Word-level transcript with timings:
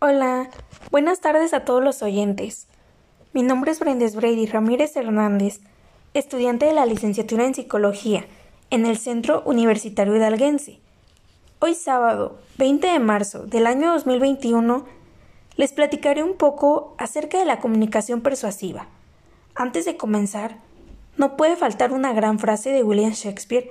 Hola, 0.00 0.48
buenas 0.92 1.20
tardes 1.20 1.52
a 1.52 1.64
todos 1.64 1.82
los 1.82 2.04
oyentes. 2.04 2.68
Mi 3.32 3.42
nombre 3.42 3.72
es 3.72 3.80
Brendes 3.80 4.14
Brady 4.14 4.46
Ramírez 4.46 4.96
Hernández, 4.96 5.58
estudiante 6.14 6.66
de 6.66 6.72
la 6.72 6.86
licenciatura 6.86 7.44
en 7.44 7.52
Psicología 7.52 8.24
en 8.70 8.86
el 8.86 8.96
Centro 8.96 9.42
Universitario 9.44 10.14
Hidalguense. 10.14 10.78
Hoy 11.58 11.74
sábado, 11.74 12.38
20 12.58 12.86
de 12.86 12.98
marzo 13.00 13.44
del 13.46 13.66
año 13.66 13.90
2021, 13.90 14.84
les 15.56 15.72
platicaré 15.72 16.22
un 16.22 16.36
poco 16.36 16.94
acerca 16.96 17.40
de 17.40 17.44
la 17.44 17.58
comunicación 17.58 18.20
persuasiva. 18.20 18.86
Antes 19.56 19.84
de 19.84 19.96
comenzar, 19.96 20.58
no 21.16 21.36
puede 21.36 21.56
faltar 21.56 21.90
una 21.90 22.12
gran 22.12 22.38
frase 22.38 22.70
de 22.70 22.84
William 22.84 23.14
Shakespeare 23.14 23.68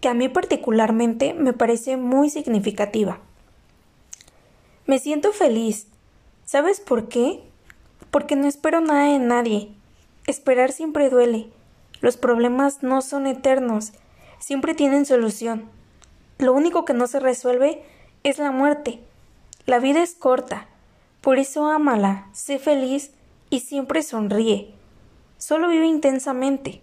que 0.00 0.08
a 0.08 0.14
mí 0.14 0.30
particularmente 0.30 1.34
me 1.34 1.52
parece 1.52 1.98
muy 1.98 2.30
significativa. 2.30 3.20
Me 4.86 5.00
siento 5.00 5.32
feliz. 5.32 5.88
¿Sabes 6.44 6.78
por 6.78 7.08
qué? 7.08 7.42
Porque 8.12 8.36
no 8.36 8.46
espero 8.46 8.80
nada 8.80 9.12
de 9.12 9.18
nadie. 9.18 9.72
Esperar 10.28 10.70
siempre 10.70 11.10
duele. 11.10 11.50
Los 12.00 12.16
problemas 12.16 12.84
no 12.84 13.02
son 13.02 13.26
eternos, 13.26 13.92
siempre 14.38 14.74
tienen 14.74 15.04
solución. 15.06 15.68
Lo 16.38 16.52
único 16.52 16.84
que 16.84 16.94
no 16.94 17.08
se 17.08 17.18
resuelve 17.18 17.82
es 18.22 18.38
la 18.38 18.52
muerte. 18.52 19.00
La 19.64 19.80
vida 19.80 20.02
es 20.02 20.14
corta, 20.14 20.68
por 21.20 21.38
eso 21.38 21.66
ámala, 21.66 22.28
sé 22.32 22.60
feliz 22.60 23.10
y 23.50 23.60
siempre 23.60 24.04
sonríe. 24.04 24.72
Solo 25.38 25.68
vive 25.68 25.86
intensamente. 25.86 26.80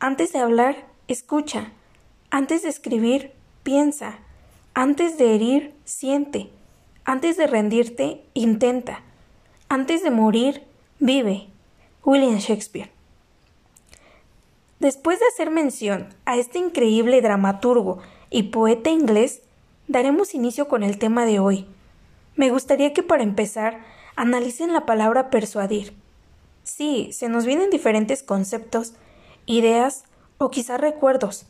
Antes 0.00 0.32
de 0.32 0.38
hablar, 0.38 0.86
escucha. 1.08 1.72
Antes 2.30 2.62
de 2.62 2.70
escribir, 2.70 3.32
piensa. 3.62 4.20
Antes 4.72 5.18
de 5.18 5.34
herir, 5.34 5.74
siente. 5.84 6.50
Antes 7.08 7.36
de 7.36 7.46
rendirte, 7.46 8.24
intenta. 8.34 9.00
Antes 9.68 10.02
de 10.02 10.10
morir, 10.10 10.64
vive. 10.98 11.46
William 12.04 12.38
Shakespeare. 12.38 12.90
Después 14.80 15.20
de 15.20 15.26
hacer 15.26 15.52
mención 15.52 16.08
a 16.24 16.36
este 16.36 16.58
increíble 16.58 17.22
dramaturgo 17.22 17.98
y 18.28 18.44
poeta 18.44 18.90
inglés, 18.90 19.42
daremos 19.86 20.34
inicio 20.34 20.66
con 20.66 20.82
el 20.82 20.98
tema 20.98 21.24
de 21.26 21.38
hoy. 21.38 21.68
Me 22.34 22.50
gustaría 22.50 22.92
que 22.92 23.04
para 23.04 23.22
empezar 23.22 23.84
analicen 24.16 24.72
la 24.72 24.84
palabra 24.84 25.30
persuadir. 25.30 25.94
Sí, 26.64 27.10
se 27.12 27.28
nos 27.28 27.46
vienen 27.46 27.70
diferentes 27.70 28.24
conceptos, 28.24 28.94
ideas 29.46 30.06
o 30.38 30.50
quizá 30.50 30.76
recuerdos, 30.76 31.46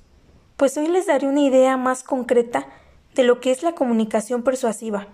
pues 0.59 0.77
hoy 0.77 0.89
les 0.89 1.07
daré 1.07 1.27
una 1.27 1.41
idea 1.41 1.79
más 1.79 2.03
concreta 2.03 2.69
de 3.15 3.25
lo 3.25 3.41
que 3.41 3.53
es 3.53 3.63
la 3.63 3.73
comunicación 3.73 4.43
persuasiva 4.43 5.09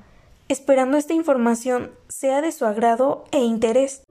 esperando 0.49 0.97
esta 0.97 1.15
información 1.15 1.93
sea 2.09 2.41
de 2.43 2.53
su 2.53 2.67
agrado 2.67 3.25
e 3.31 3.41
interés. 3.41 4.03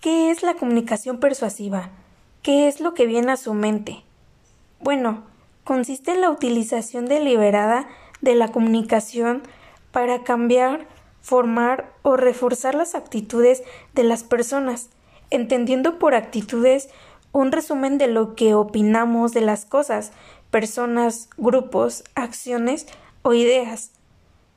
¿Qué 0.00 0.30
es 0.30 0.42
la 0.42 0.54
comunicación 0.54 1.20
persuasiva? 1.20 1.90
¿Qué 2.42 2.68
es 2.68 2.80
lo 2.80 2.94
que 2.94 3.04
viene 3.04 3.32
a 3.32 3.36
su 3.36 3.52
mente? 3.52 4.02
Bueno, 4.80 5.24
consiste 5.64 6.12
en 6.12 6.22
la 6.22 6.30
utilización 6.30 7.04
deliberada 7.04 7.86
de 8.22 8.34
la 8.34 8.48
comunicación 8.48 9.42
para 9.92 10.22
cambiar, 10.24 10.86
formar 11.20 11.92
o 12.00 12.16
reforzar 12.16 12.74
las 12.74 12.94
actitudes 12.94 13.62
de 13.94 14.04
las 14.04 14.22
personas, 14.22 14.88
entendiendo 15.28 15.98
por 15.98 16.14
actitudes 16.14 16.88
un 17.32 17.52
resumen 17.52 17.98
de 17.98 18.06
lo 18.06 18.34
que 18.34 18.54
opinamos 18.54 19.32
de 19.32 19.40
las 19.40 19.64
cosas, 19.64 20.12
personas, 20.50 21.28
grupos, 21.36 22.04
acciones 22.14 22.86
o 23.22 23.34
ideas. 23.34 23.92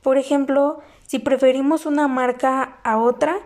Por 0.02 0.18
ejemplo, 0.18 0.80
si 1.06 1.18
preferimos 1.18 1.86
una 1.86 2.08
marca 2.08 2.78
a 2.82 2.98
otra, 2.98 3.36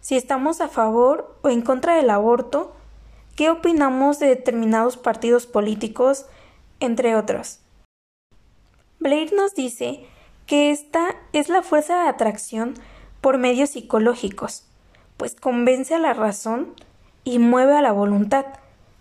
si 0.00 0.16
estamos 0.16 0.60
a 0.60 0.68
favor 0.68 1.36
o 1.42 1.48
en 1.48 1.62
contra 1.62 1.96
del 1.96 2.10
aborto, 2.10 2.74
qué 3.36 3.50
opinamos 3.50 4.18
de 4.18 4.26
determinados 4.26 4.96
partidos 4.96 5.46
políticos, 5.46 6.26
entre 6.80 7.16
otros. 7.16 7.60
Blair 9.00 9.32
nos 9.32 9.54
dice 9.54 10.06
que 10.46 10.70
esta 10.70 11.16
es 11.32 11.48
la 11.48 11.62
fuerza 11.62 12.02
de 12.02 12.08
atracción 12.08 12.74
por 13.20 13.38
medios 13.38 13.70
psicológicos, 13.70 14.64
pues 15.16 15.34
convence 15.34 15.94
a 15.94 15.98
la 15.98 16.12
razón 16.12 16.74
y 17.24 17.38
mueve 17.38 17.76
a 17.76 17.82
la 17.82 17.92
voluntad, 17.92 18.44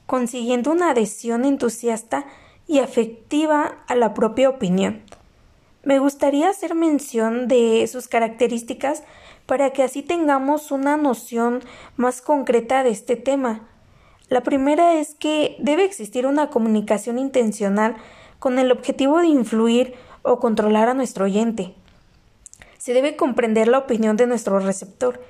consiguiendo 0.05 0.71
una 0.71 0.91
adhesión 0.91 1.45
entusiasta 1.45 2.25
y 2.67 2.79
afectiva 2.79 3.83
a 3.87 3.95
la 3.95 4.13
propia 4.13 4.49
opinión. 4.49 5.01
Me 5.83 5.99
gustaría 5.99 6.49
hacer 6.49 6.75
mención 6.75 7.47
de 7.47 7.85
sus 7.87 8.07
características 8.07 9.03
para 9.45 9.71
que 9.71 9.83
así 9.83 10.01
tengamos 10.01 10.71
una 10.71 10.95
noción 10.95 11.61
más 11.97 12.21
concreta 12.21 12.83
de 12.83 12.91
este 12.91 13.17
tema. 13.17 13.67
La 14.29 14.41
primera 14.41 14.93
es 14.93 15.15
que 15.15 15.57
debe 15.59 15.83
existir 15.83 16.25
una 16.25 16.49
comunicación 16.49 17.19
intencional 17.19 17.97
con 18.39 18.59
el 18.59 18.71
objetivo 18.71 19.19
de 19.19 19.27
influir 19.27 19.93
o 20.21 20.39
controlar 20.39 20.87
a 20.87 20.93
nuestro 20.93 21.25
oyente. 21.25 21.75
Se 22.77 22.93
debe 22.93 23.17
comprender 23.17 23.67
la 23.67 23.79
opinión 23.79 24.15
de 24.15 24.27
nuestro 24.27 24.59
receptor 24.59 25.21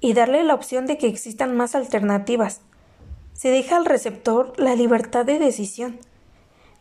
y 0.00 0.14
darle 0.14 0.42
la 0.42 0.54
opción 0.54 0.86
de 0.86 0.96
que 0.96 1.06
existan 1.06 1.56
más 1.56 1.74
alternativas 1.74 2.62
se 3.38 3.50
deja 3.50 3.76
al 3.76 3.84
receptor 3.84 4.52
la 4.56 4.74
libertad 4.74 5.24
de 5.24 5.38
decisión. 5.38 6.00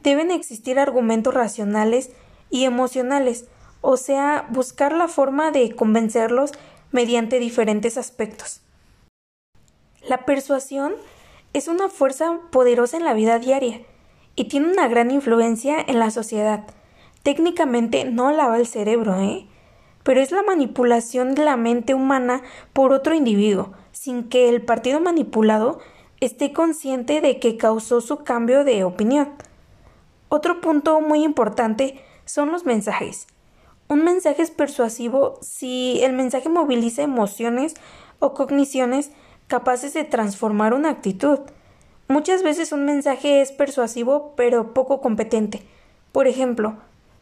Deben 0.01 0.31
existir 0.31 0.79
argumentos 0.79 1.31
racionales 1.31 2.09
y 2.49 2.63
emocionales, 2.63 3.45
o 3.81 3.95
sea, 3.95 4.47
buscar 4.49 4.91
la 4.91 5.07
forma 5.07 5.51
de 5.51 5.75
convencerlos 5.75 6.53
mediante 6.91 7.37
diferentes 7.37 7.95
aspectos. 7.95 8.61
La 10.01 10.25
persuasión 10.25 10.95
es 11.53 11.67
una 11.67 11.89
fuerza 11.89 12.39
poderosa 12.49 12.97
en 12.97 13.05
la 13.05 13.13
vida 13.13 13.37
diaria 13.37 13.81
y 14.35 14.45
tiene 14.45 14.71
una 14.71 14.87
gran 14.87 15.11
influencia 15.11 15.77
en 15.79 15.99
la 15.99 16.09
sociedad. 16.09 16.65
Técnicamente 17.21 18.03
no 18.05 18.31
lava 18.31 18.57
el 18.57 18.65
cerebro, 18.65 19.21
¿eh? 19.21 19.45
Pero 20.01 20.21
es 20.21 20.31
la 20.31 20.41
manipulación 20.41 21.35
de 21.35 21.45
la 21.45 21.55
mente 21.55 21.93
humana 21.93 22.41
por 22.73 22.93
otro 22.93 23.13
individuo, 23.13 23.73
sin 23.91 24.27
que 24.27 24.49
el 24.49 24.63
partido 24.63 24.99
manipulado 24.99 25.79
esté 26.19 26.53
consciente 26.53 27.21
de 27.21 27.39
que 27.39 27.57
causó 27.57 28.01
su 28.01 28.23
cambio 28.23 28.63
de 28.63 28.83
opinión. 28.83 29.33
Otro 30.29 30.61
punto 30.61 30.99
muy 31.01 31.23
importante 31.23 32.01
son 32.25 32.51
los 32.51 32.65
mensajes. 32.65 33.27
Un 33.87 34.03
mensaje 34.03 34.41
es 34.41 34.51
persuasivo 34.51 35.37
si 35.41 36.01
el 36.03 36.13
mensaje 36.13 36.49
moviliza 36.49 37.03
emociones 37.03 37.75
o 38.19 38.33
cogniciones 38.33 39.11
capaces 39.47 39.93
de 39.93 40.03
transformar 40.03 40.73
una 40.73 40.89
actitud. 40.89 41.39
Muchas 42.09 42.43
veces 42.43 42.71
un 42.71 42.85
mensaje 42.85 43.41
es 43.41 43.51
persuasivo 43.51 44.33
pero 44.35 44.73
poco 44.73 44.99
competente. 44.99 45.63
Por 46.11 46.27
ejemplo, 46.27 46.77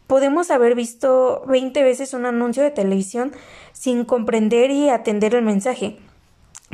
podemos 0.08 0.50
haber 0.50 0.74
visto 0.74 1.44
20 1.48 1.84
veces 1.84 2.14
un 2.14 2.26
anuncio 2.26 2.64
de 2.64 2.72
televisión 2.72 3.32
sin 3.74 4.06
comprender 4.06 4.72
y 4.72 4.90
atender 4.90 5.36
el 5.36 5.44
mensaje. 5.44 5.98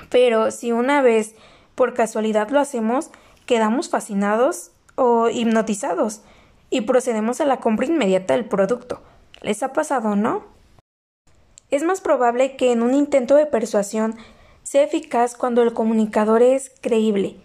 Pero 0.09 0.52
si 0.52 0.72
una 0.72 1.02
vez 1.02 1.36
por 1.76 1.94
casualidad 1.94 2.50
lo 2.50 2.59
hacemos, 2.59 3.12
quedamos 3.46 3.90
fascinados 3.90 4.72
o 4.96 5.30
hipnotizados 5.30 6.22
y 6.70 6.82
procedemos 6.82 7.42
a 7.42 7.46
la 7.46 7.59
compra 7.59 7.86
inmediata 7.86 8.34
del 8.34 8.46
producto. 8.46 9.02
¿Les 9.42 9.64
ha 9.64 9.74
pasado, 9.74 10.16
no? 10.16 10.44
Es 11.70 11.84
más 11.84 12.02
probable 12.02 12.56
que 12.56 12.72
en 12.72 12.82
un 12.82 12.94
intento 12.94 13.36
de 13.36 13.46
persuasión 13.46 14.16
sea 14.64 14.84
eficaz 14.84 15.36
cuando 15.36 15.64
el 15.64 15.73
comunicador 15.73 16.41
es 16.41 16.72
creíble. 16.82 17.38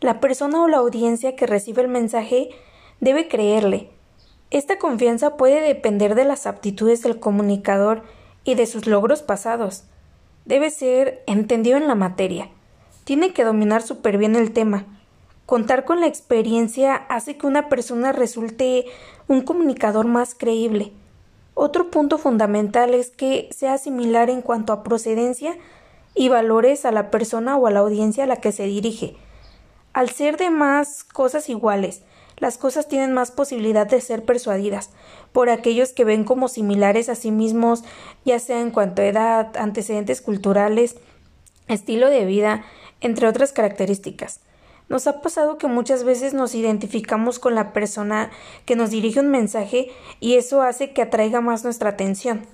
La 0.00 0.20
persona 0.20 0.62
o 0.62 0.68
la 0.68 0.78
audiencia 0.78 1.36
que 1.36 1.46
recibe 1.46 1.82
el 1.82 1.88
mensaje 1.88 2.50
debe 3.00 3.28
creerle. 3.28 3.90
Esta 4.50 4.78
confianza 4.78 5.36
puede 5.36 5.60
depender 5.60 6.14
de 6.14 6.24
las 6.24 6.46
aptitudes 6.46 7.02
del 7.02 7.20
comunicador 7.20 8.02
y 8.44 8.54
de 8.54 8.66
sus 8.66 8.86
logros 8.86 9.22
pasados. 9.22 9.84
Debe 10.44 10.70
ser 10.70 11.22
entendido 11.26 11.78
en 11.78 11.86
la 11.86 11.94
materia 11.94 12.50
tiene 13.04 13.32
que 13.32 13.44
dominar 13.44 13.82
súper 13.82 14.18
bien 14.18 14.36
el 14.36 14.52
tema. 14.52 14.86
Contar 15.46 15.84
con 15.84 16.00
la 16.00 16.06
experiencia 16.06 16.94
hace 16.94 17.36
que 17.36 17.46
una 17.46 17.68
persona 17.68 18.12
resulte 18.12 18.86
un 19.28 19.42
comunicador 19.42 20.06
más 20.06 20.34
creíble. 20.34 20.92
Otro 21.54 21.90
punto 21.90 22.16
fundamental 22.16 22.94
es 22.94 23.10
que 23.10 23.48
sea 23.50 23.76
similar 23.76 24.30
en 24.30 24.40
cuanto 24.40 24.72
a 24.72 24.82
procedencia 24.82 25.56
y 26.14 26.28
valores 26.28 26.84
a 26.84 26.92
la 26.92 27.10
persona 27.10 27.56
o 27.56 27.66
a 27.66 27.70
la 27.70 27.80
audiencia 27.80 28.24
a 28.24 28.26
la 28.26 28.36
que 28.36 28.52
se 28.52 28.64
dirige. 28.64 29.16
Al 29.92 30.08
ser 30.08 30.36
de 30.38 30.48
más 30.48 31.04
cosas 31.04 31.48
iguales, 31.50 32.02
las 32.38 32.56
cosas 32.56 32.88
tienen 32.88 33.12
más 33.12 33.30
posibilidad 33.30 33.86
de 33.86 34.00
ser 34.00 34.24
persuadidas 34.24 34.90
por 35.32 35.50
aquellos 35.50 35.92
que 35.92 36.04
ven 36.04 36.24
como 36.24 36.48
similares 36.48 37.08
a 37.08 37.14
sí 37.14 37.30
mismos, 37.30 37.84
ya 38.24 38.38
sea 38.38 38.60
en 38.60 38.70
cuanto 38.70 39.02
a 39.02 39.06
edad, 39.06 39.56
antecedentes 39.56 40.20
culturales, 40.22 40.96
estilo 41.68 42.08
de 42.08 42.24
vida, 42.24 42.64
entre 43.02 43.28
otras 43.28 43.52
características. 43.52 44.40
Nos 44.88 45.06
ha 45.06 45.20
pasado 45.20 45.58
que 45.58 45.68
muchas 45.68 46.04
veces 46.04 46.34
nos 46.34 46.54
identificamos 46.54 47.38
con 47.38 47.54
la 47.54 47.72
persona 47.72 48.30
que 48.64 48.76
nos 48.76 48.90
dirige 48.90 49.20
un 49.20 49.28
mensaje 49.28 49.90
y 50.20 50.34
eso 50.34 50.62
hace 50.62 50.92
que 50.92 51.02
atraiga 51.02 51.40
más 51.40 51.64
nuestra 51.64 51.90
atención. 51.90 52.46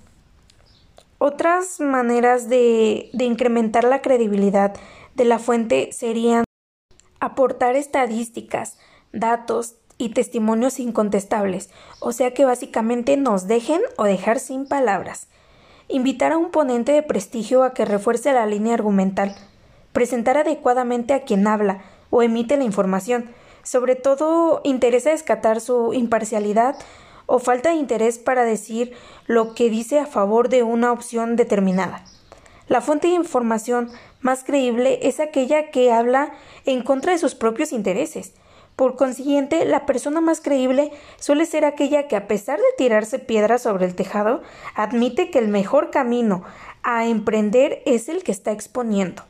Otras 1.18 1.80
maneras 1.80 2.48
de, 2.48 3.10
incrementar 3.12 3.82
la 3.82 4.02
credibilidad 4.02 4.74
de 5.16 5.24
la 5.24 5.40
fuente 5.40 5.90
serían 5.92 6.44
aportar 7.18 7.74
estadísticas, 7.74 8.78
datos 9.12 9.74
y 9.98 10.10
testimonios 10.10 10.78
incontestables, 10.78 11.70
o 11.98 12.12
sea 12.12 12.32
que 12.34 12.44
básicamente 12.44 13.16
nos 13.16 13.48
dejen 13.48 13.80
o 13.96 14.04
dejar 14.04 14.38
sin 14.38 14.68
palabras. 14.68 15.26
Invitar 15.88 16.30
a 16.30 16.38
un 16.38 16.52
ponente 16.52 16.92
de 16.92 17.02
prestigio 17.02 17.64
a 17.64 17.74
que 17.74 17.84
refuerce 17.84 18.32
la 18.32 18.46
línea 18.46 18.74
argumental, 18.74 19.34
presentar 19.92 20.36
adecuadamente 20.36 21.14
a 21.14 21.22
quien 21.22 21.46
habla 21.46 21.82
o 22.10 22.22
emite 22.22 22.56
la 22.56 22.64
información, 22.64 23.30
sobre 23.62 23.96
todo 23.96 24.60
interesa 24.64 25.10
descatar 25.10 25.60
su 25.60 25.92
imparcialidad 25.92 26.76
o 27.26 27.38
falta 27.38 27.70
de 27.70 27.76
interés 27.76 28.18
para 28.18 28.44
decir 28.44 28.92
lo 29.26 29.54
que 29.54 29.68
dice 29.68 29.98
a 29.98 30.06
favor 30.06 30.48
de 30.48 30.62
una 30.62 30.92
opción 30.92 31.36
determinada. 31.36 32.04
La 32.68 32.80
fuente 32.80 33.08
de 33.08 33.14
información 33.14 33.90
más 34.20 34.44
creíble 34.44 35.00
es 35.02 35.20
aquella 35.20 35.70
que 35.70 35.92
habla 35.92 36.32
en 36.64 36.82
contra 36.82 37.12
de 37.12 37.18
sus 37.18 37.34
propios 37.34 37.72
intereses. 37.72 38.34
Por 38.76 38.96
consiguiente, 38.96 39.64
la 39.64 39.86
persona 39.86 40.20
más 40.20 40.40
creíble 40.40 40.92
suele 41.18 41.46
ser 41.46 41.64
aquella 41.64 42.08
que, 42.08 42.16
a 42.16 42.28
pesar 42.28 42.58
de 42.58 42.64
tirarse 42.76 43.18
piedras 43.18 43.62
sobre 43.62 43.86
el 43.86 43.94
tejado, 43.94 44.40
admite 44.74 45.30
que 45.30 45.38
el 45.38 45.48
mejor 45.48 45.90
camino 45.90 46.44
a 46.82 47.06
emprender 47.06 47.82
es 47.86 48.08
el 48.08 48.22
que 48.22 48.32
está 48.32 48.52
exponiendo. 48.52 49.24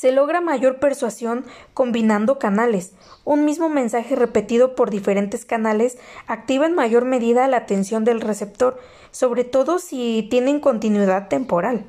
Se 0.00 0.12
logra 0.12 0.40
mayor 0.40 0.78
persuasión 0.78 1.44
combinando 1.74 2.38
canales. 2.38 2.94
Un 3.26 3.44
mismo 3.44 3.68
mensaje 3.68 4.16
repetido 4.16 4.74
por 4.74 4.88
diferentes 4.88 5.44
canales 5.44 5.98
activa 6.26 6.64
en 6.64 6.74
mayor 6.74 7.04
medida 7.04 7.46
la 7.48 7.58
atención 7.58 8.02
del 8.06 8.22
receptor, 8.22 8.80
sobre 9.10 9.44
todo 9.44 9.78
si 9.78 10.26
tienen 10.30 10.58
continuidad 10.58 11.28
temporal. 11.28 11.84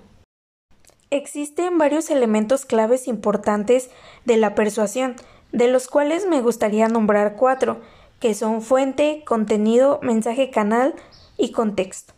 Existen 1.10 1.78
varios 1.78 2.10
elementos 2.10 2.66
claves 2.66 3.08
importantes 3.08 3.90
de 4.26 4.36
la 4.36 4.56
persuasión, 4.56 5.16
de 5.54 5.70
los 5.70 5.88
cuales 5.88 6.28
me 6.28 6.42
gustaría 6.42 6.90
nombrar 6.90 7.38
cuatro, 7.38 7.80
que 8.20 8.34
son 8.34 8.62
fuente, 8.62 9.24
contenido, 9.26 10.02
mensaje 10.04 10.50
canal 10.50 10.96
y 11.38 11.54
contexto. 11.54 12.14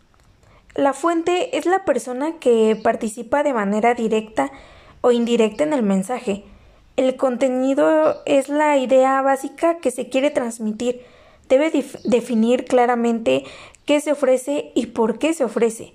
La 0.74 0.94
fuente 0.94 1.56
es 1.56 1.68
la 1.68 1.86
persona 1.86 2.40
que 2.40 2.82
participa 2.84 3.44
de 3.44 3.54
manera 3.54 3.94
directa 3.94 4.52
o 5.04 5.12
indirecta 5.12 5.66
en 5.66 5.74
el 5.74 5.84
mensaje. 5.84 6.46
El 6.96 7.18
contenido 7.18 8.22
es 8.26 8.48
la 8.48 8.78
idea 8.78 9.22
básica 9.22 9.78
que 9.80 9.92
se 9.92 10.08
quiere 10.08 10.32
transmitir. 10.32 11.02
Debe 11.50 11.72
definir 12.06 12.64
claramente 12.64 13.44
qué 13.86 14.00
se 14.00 14.14
ofrece 14.14 14.72
y 14.76 14.88
por 14.88 15.20
qué 15.20 15.34
se 15.34 15.44
ofrece. 15.44 15.94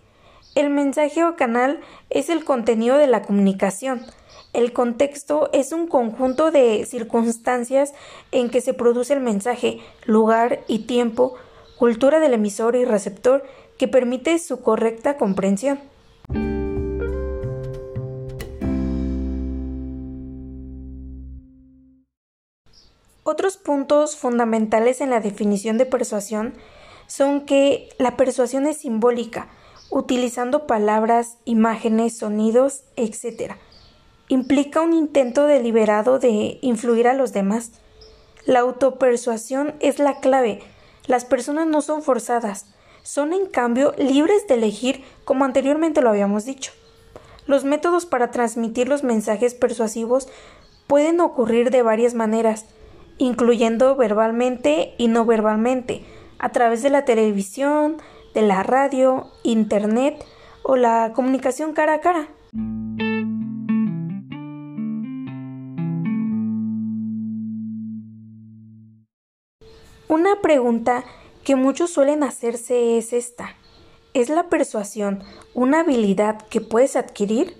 El 0.54 0.68
mensaje 0.68 1.24
o 1.24 1.36
canal 1.36 1.80
es 2.10 2.28
el 2.28 2.44
contenido 2.44 2.98
de 2.98 3.06
la 3.06 3.22
comunicación. 3.22 4.04
El 4.52 4.74
contexto 4.74 5.48
es 5.54 5.72
un 5.72 5.86
conjunto 5.86 6.50
de 6.50 6.84
circunstancias 6.84 7.94
en 8.30 8.50
que 8.50 8.60
se 8.60 8.74
produce 8.74 9.14
el 9.14 9.20
mensaje, 9.20 9.78
lugar 10.04 10.60
y 10.68 10.80
tiempo, 10.80 11.34
cultura 11.78 12.20
del 12.20 12.34
emisor 12.34 12.76
y 12.76 12.84
receptor 12.84 13.42
que 13.78 13.88
permite 13.88 14.38
su 14.38 14.60
correcta 14.60 15.16
comprensión. 15.16 15.78
Puntos 23.68 24.16
fundamentales 24.16 25.02
en 25.02 25.10
la 25.10 25.20
definición 25.20 25.76
de 25.76 25.84
persuasión 25.84 26.54
son 27.06 27.44
que 27.44 27.90
la 27.98 28.16
persuasión 28.16 28.66
es 28.66 28.78
simbólica, 28.78 29.50
utilizando 29.90 30.66
palabras, 30.66 31.36
imágenes, 31.44 32.16
sonidos, 32.16 32.84
etc. 32.96 33.56
Implica 34.28 34.80
un 34.80 34.94
intento 34.94 35.44
deliberado 35.44 36.18
de 36.18 36.56
influir 36.62 37.08
a 37.08 37.12
los 37.12 37.34
demás. 37.34 37.72
La 38.46 38.60
autopersuasión 38.60 39.74
es 39.80 39.98
la 39.98 40.20
clave. 40.20 40.62
Las 41.06 41.26
personas 41.26 41.66
no 41.66 41.82
son 41.82 42.00
forzadas, 42.00 42.72
son 43.02 43.34
en 43.34 43.44
cambio 43.44 43.92
libres 43.98 44.48
de 44.48 44.54
elegir 44.54 45.04
como 45.26 45.44
anteriormente 45.44 46.00
lo 46.00 46.08
habíamos 46.08 46.46
dicho. 46.46 46.72
Los 47.44 47.64
métodos 47.64 48.06
para 48.06 48.30
transmitir 48.30 48.88
los 48.88 49.04
mensajes 49.04 49.52
persuasivos 49.52 50.26
pueden 50.86 51.20
ocurrir 51.20 51.70
de 51.70 51.82
varias 51.82 52.14
maneras, 52.14 52.64
incluyendo 53.18 53.96
verbalmente 53.96 54.94
y 54.96 55.08
no 55.08 55.24
verbalmente, 55.26 56.04
a 56.38 56.50
través 56.50 56.82
de 56.82 56.90
la 56.90 57.04
televisión, 57.04 57.98
de 58.34 58.42
la 58.42 58.62
radio, 58.62 59.26
internet 59.42 60.24
o 60.62 60.76
la 60.76 61.12
comunicación 61.14 61.72
cara 61.72 61.94
a 61.94 62.00
cara. 62.00 62.28
Una 70.08 70.40
pregunta 70.40 71.04
que 71.44 71.54
muchos 71.54 71.90
suelen 71.90 72.22
hacerse 72.22 72.98
es 72.98 73.12
esta. 73.12 73.56
¿Es 74.14 74.30
la 74.30 74.48
persuasión 74.48 75.22
una 75.54 75.80
habilidad 75.80 76.40
que 76.48 76.60
puedes 76.60 76.96
adquirir? 76.96 77.56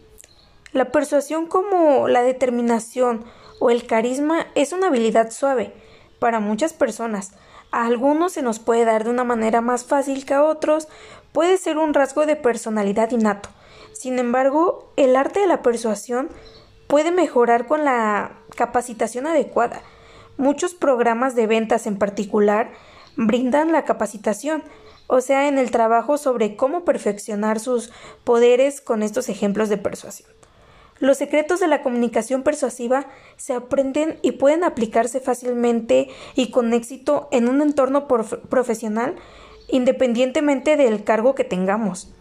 La 0.72 0.90
persuasión 0.90 1.46
como 1.46 2.08
la 2.08 2.22
determinación 2.22 3.24
o 3.60 3.70
el 3.70 3.86
carisma 3.86 4.46
es 4.54 4.72
una 4.72 4.88
habilidad 4.88 5.30
suave 5.30 5.72
para 6.18 6.40
muchas 6.40 6.72
personas, 6.72 7.32
a 7.70 7.86
algunos 7.86 8.32
se 8.32 8.42
nos 8.42 8.58
puede 8.58 8.84
dar 8.84 9.04
de 9.04 9.10
una 9.10 9.24
manera 9.24 9.60
más 9.60 9.84
fácil 9.84 10.24
que 10.24 10.34
a 10.34 10.42
otros, 10.42 10.88
puede 11.32 11.58
ser 11.58 11.78
un 11.78 11.92
rasgo 11.92 12.24
de 12.24 12.36
personalidad 12.36 13.10
innato. 13.10 13.50
Sin 13.92 14.18
embargo, 14.18 14.92
el 14.96 15.16
arte 15.16 15.40
de 15.40 15.46
la 15.46 15.62
persuasión 15.62 16.30
puede 16.86 17.12
mejorar 17.12 17.66
con 17.66 17.84
la 17.84 18.38
capacitación 18.56 19.26
adecuada. 19.26 19.82
Muchos 20.38 20.74
programas 20.74 21.34
de 21.34 21.46
ventas 21.46 21.86
en 21.86 21.98
particular 21.98 22.72
brindan 23.16 23.72
la 23.72 23.84
capacitación, 23.84 24.62
o 25.06 25.20
sea, 25.20 25.48
en 25.48 25.58
el 25.58 25.70
trabajo 25.70 26.16
sobre 26.16 26.56
cómo 26.56 26.84
perfeccionar 26.84 27.60
sus 27.60 27.90
poderes 28.24 28.80
con 28.80 29.02
estos 29.02 29.28
ejemplos 29.28 29.68
de 29.68 29.76
persuasión. 29.76 30.37
Los 31.00 31.18
secretos 31.18 31.60
de 31.60 31.68
la 31.68 31.82
comunicación 31.82 32.42
persuasiva 32.42 33.06
se 33.36 33.54
aprenden 33.54 34.18
y 34.22 34.32
pueden 34.32 34.64
aplicarse 34.64 35.20
fácilmente 35.20 36.08
y 36.34 36.50
con 36.50 36.72
éxito 36.72 37.28
en 37.30 37.48
un 37.48 37.62
entorno 37.62 38.08
profesional 38.08 39.16
independientemente 39.68 40.76
del 40.76 41.04
cargo 41.04 41.34
que 41.34 41.44
tengamos. 41.44 42.12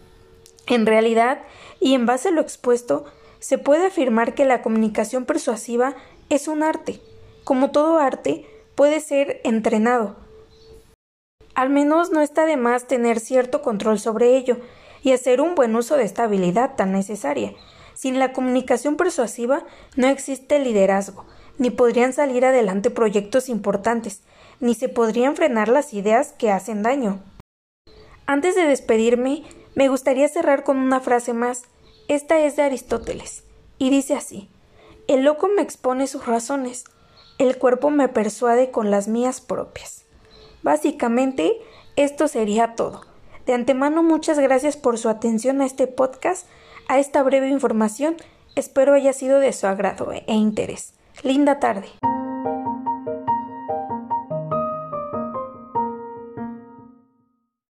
En 0.68 0.86
realidad, 0.86 1.40
y 1.80 1.94
en 1.94 2.06
base 2.06 2.28
a 2.28 2.32
lo 2.32 2.42
expuesto, 2.42 3.06
se 3.40 3.58
puede 3.58 3.88
afirmar 3.88 4.36
que 4.36 4.46
la 4.46 4.62
comunicación 4.62 5.25
persuasiva 5.25 5.96
es 6.30 6.48
un 6.48 6.62
arte. 6.62 7.00
Como 7.46 7.72
todo 7.72 8.00
arte, 8.00 8.46
puede 8.75 9.00
ser 9.00 9.40
entrenado. 9.44 10.18
Al 11.56 11.70
menos 11.70 12.12
no 12.12 12.22
está 12.22 12.46
de 12.46 12.58
más 12.58 12.86
tener 12.86 13.20
cierto 13.20 13.62
control 13.62 13.98
sobre 13.98 14.36
ello 14.36 14.58
y 15.01 15.13
hacer 15.13 15.42
un 15.42 15.56
buen 15.56 15.75
uso 15.75 15.96
de 15.96 16.04
esta 16.04 16.25
habilidad 16.25 16.75
tan 16.75 16.92
necesaria. 16.92 17.54
Sin 17.98 18.20
la 18.20 18.32
comunicación 18.32 18.96
persuasiva 18.96 19.63
no 19.96 20.08
existe 20.08 20.60
liderazgo, 20.60 21.25
ni 21.58 21.72
podrían 21.72 22.13
salir 22.13 22.46
adelante 22.46 22.92
proyectos 22.92 23.50
importantes, 23.50 24.22
ni 24.60 24.75
se 24.75 24.88
podrían 24.88 25.36
frenar 25.36 25.68
las 25.68 25.96
ideas 25.96 26.32
que 26.38 26.51
hacen 26.51 26.84
daño. 26.84 27.24
Antes 28.27 28.54
de 28.54 28.68
despedirme, 28.68 29.46
me 29.74 29.89
gustaría 29.89 30.27
cerrar 30.27 30.63
con 30.63 30.77
una 30.77 31.00
frase 31.00 31.34
más. 31.34 31.63
Esta 32.08 32.39
es 32.39 32.56
de 32.56 32.62
Aristóteles, 32.62 33.46
y 33.80 33.89
dice 33.89 34.13
así 34.13 34.48
El 35.08 35.24
loco 35.24 35.48
me 35.48 35.63
expone 35.63 36.06
sus 36.06 36.27
razones, 36.27 36.84
el 37.39 37.58
cuerpo 37.58 37.89
me 37.89 38.10
persuade 38.10 38.70
con 38.70 38.92
las 38.92 39.08
mías 39.08 39.42
propias. 39.42 40.06
Básicamente, 40.62 41.58
esto 41.96 42.27
sería 42.27 42.75
todo. 42.75 43.01
De 43.48 43.54
antemano, 43.54 44.04
muchas 44.04 44.38
gracias 44.38 44.77
por 44.77 45.00
su 45.00 45.10
atención 45.10 45.62
a 45.62 45.66
este 45.66 45.88
podcast 45.88 46.46
a 46.88 47.00
esta 47.00 47.24
breve 47.24 47.50
información. 47.50 48.15
Espero 48.56 48.94
haya 48.94 49.13
sido 49.13 49.39
de 49.39 49.53
su 49.53 49.67
agrado 49.67 50.12
e 50.12 50.34
interés. 50.34 50.94
Linda 51.24 51.60
tarde. 51.60 51.88